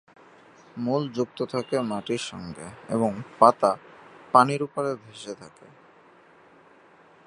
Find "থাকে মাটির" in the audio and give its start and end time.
1.45-2.23